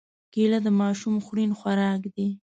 کېله 0.33 0.59
د 0.63 0.67
ماشوم 0.81 1.15
خوړن 1.25 1.51
خوراک 1.59 2.01
دی. 2.15 2.27